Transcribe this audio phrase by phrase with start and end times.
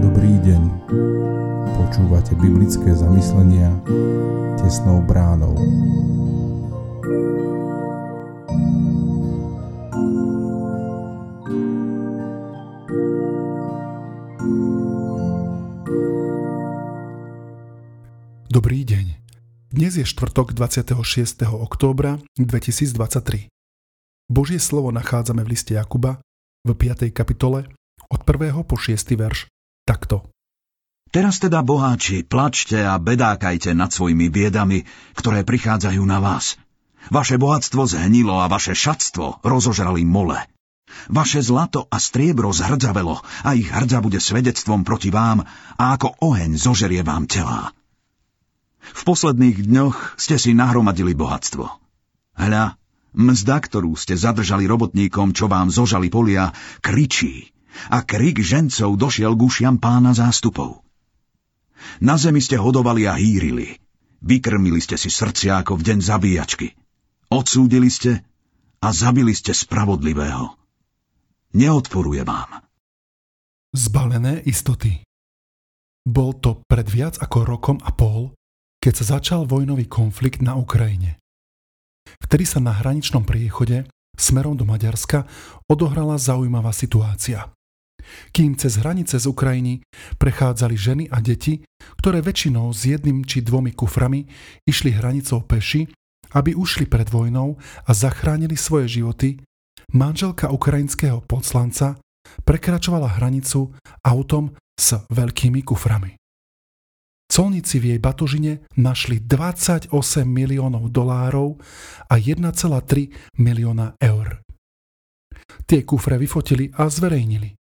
[0.00, 0.62] Dobrý deň.
[1.74, 3.74] Počúvate biblické zamyslenia
[4.60, 5.58] tesnou bránou.
[18.50, 19.19] Dobrý deň.
[19.70, 21.46] Dnes je štvrtok 26.
[21.46, 23.54] októbra 2023.
[24.26, 26.18] Božie slovo nachádzame v liste Jakuba
[26.66, 27.14] v 5.
[27.14, 27.70] kapitole
[28.10, 28.66] od 1.
[28.66, 28.98] po 6.
[29.14, 29.46] verš
[29.86, 30.26] takto.
[31.14, 36.58] Teraz teda, boháči, plačte a bedákajte nad svojimi biedami, ktoré prichádzajú na vás.
[37.14, 40.50] Vaše bohatstvo zhnilo a vaše šatstvo rozožrali mole.
[41.06, 45.46] Vaše zlato a striebro zhrdzavelo a ich hrdza bude svedectvom proti vám
[45.78, 47.70] a ako oheň zožerie vám telá.
[48.80, 51.68] V posledných dňoch ste si nahromadili bohatstvo.
[52.40, 52.80] Hľa,
[53.12, 57.52] mzda, ktorú ste zadržali robotníkom, čo vám zožali polia, kričí
[57.88, 60.82] a krik žencov došiel k ušiam pána zástupov.
[62.02, 63.80] Na zemi ste hodovali a hýrili.
[64.20, 66.76] Vykrmili ste si srdcia ako v deň zabíjačky.
[67.32, 68.20] Odsúdili ste
[68.84, 70.60] a zabili ste spravodlivého.
[71.56, 72.60] Neodporuje vám.
[73.72, 75.00] Zbalené istoty.
[76.04, 78.34] Bol to pred viac ako rokom a pol,
[78.80, 81.20] keď sa začal vojnový konflikt na Ukrajine.
[82.24, 83.86] Vtedy sa na hraničnom priechode
[84.16, 85.24] smerom do Maďarska
[85.68, 87.48] odohrala zaujímavá situácia.
[88.32, 89.84] Kým cez hranice z Ukrajiny
[90.16, 91.62] prechádzali ženy a deti,
[92.00, 94.26] ktoré väčšinou s jedným či dvomi kuframi
[94.64, 95.86] išli hranicou peši,
[96.34, 99.38] aby ušli pred vojnou a zachránili svoje životy,
[99.92, 101.98] manželka ukrajinského poslanca
[102.46, 103.74] prekračovala hranicu
[104.06, 106.19] autom s veľkými kuframi.
[107.30, 109.94] Colníci v jej batožine našli 28
[110.26, 111.62] miliónov dolárov
[112.10, 112.50] a 1,3
[113.38, 114.42] milióna eur.
[115.62, 117.54] Tie kufre vyfotili a zverejnili.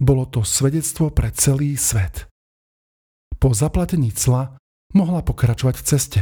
[0.00, 2.24] Bolo to svedectvo pre celý svet.
[3.36, 4.56] Po zaplatení cla
[4.96, 6.20] mohla pokračovať v ceste.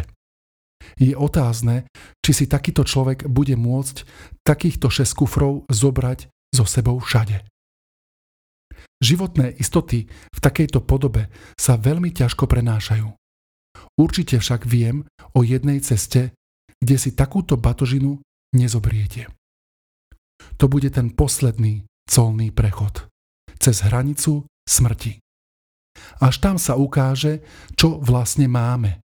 [0.99, 1.87] Je otázne,
[2.27, 4.03] či si takýto človek bude môcť
[4.43, 7.47] takýchto 6 kufrov zobrať so sebou všade.
[9.05, 11.29] Životné istoty v takejto podobe
[11.61, 13.05] sa veľmi ťažko prenášajú.
[14.01, 15.05] Určite však viem
[15.37, 16.33] o jednej ceste,
[16.81, 18.25] kde si takúto batožinu
[18.57, 19.29] nezobriete.
[20.57, 23.05] To bude ten posledný colný prechod
[23.61, 25.21] cez hranicu smrti.
[26.25, 27.45] Až tam sa ukáže,
[27.77, 29.05] čo vlastne máme.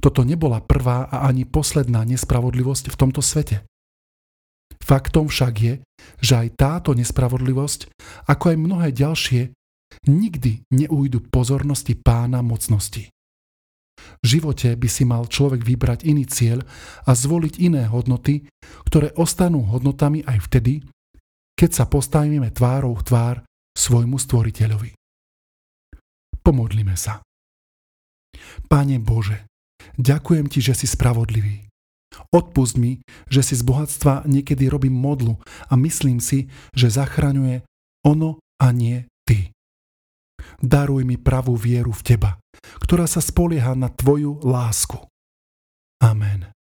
[0.00, 3.64] Toto nebola prvá a ani posledná nespravodlivosť v tomto svete.
[4.84, 5.74] Faktom však je,
[6.20, 7.88] že aj táto nespravodlivosť,
[8.28, 9.56] ako aj mnohé ďalšie,
[10.04, 13.08] nikdy neújdu pozornosti pána mocnosti.
[14.20, 16.60] V živote by si mal človek vybrať iný cieľ
[17.08, 18.44] a zvoliť iné hodnoty,
[18.84, 20.84] ktoré ostanú hodnotami aj vtedy,
[21.56, 23.36] keď sa postavíme tvárou v tvár
[23.72, 24.92] svojmu stvoriteľovi.
[26.44, 27.24] Pomodlime sa.
[28.68, 29.48] Pane Bože,
[29.96, 31.73] ďakujem Ti, že si spravodlivý.
[32.32, 35.38] Odpust mi, že si z bohatstva niekedy robím modlu
[35.68, 37.66] a myslím si, že zachraňuje
[38.04, 39.50] ono a nie ty.
[40.60, 42.30] Daruj mi pravú vieru v teba,
[42.84, 45.00] ktorá sa spolieha na tvoju lásku.
[46.04, 46.52] Amen.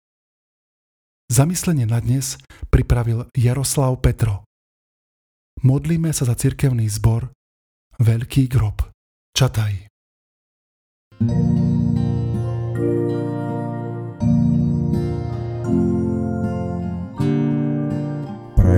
[1.32, 2.36] Zamyslenie na dnes
[2.69, 4.44] pripravil Jaroslav Petro.
[5.64, 7.32] Modlíme sa za cirkevný zbor
[7.96, 8.84] Veľký grob.
[9.32, 9.88] Čataj.
[11.22, 11.71] thank